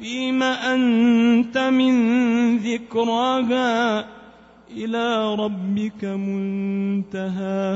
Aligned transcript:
فيم 0.00 0.42
أنت 0.42 1.58
من 1.58 2.56
ذكراها 2.56 4.06
إلى 4.76 5.34
ربك 5.34 6.04
منتهاها. 7.14 7.66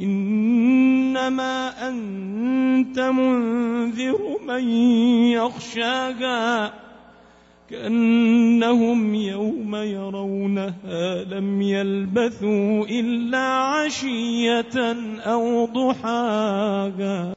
إنما 0.00 1.88
أنت 1.88 2.98
منذر 3.00 4.36
من 4.46 4.68
يخشاها 5.32 6.72
كأنهم 7.70 9.14
يوم 9.14 9.76
يرونها 9.76 11.24
لم 11.24 11.62
يلبثوا 11.62 12.84
إلا 12.86 13.46
عشية 13.48 14.96
أو 15.20 15.66
ضحاها. 15.66 17.32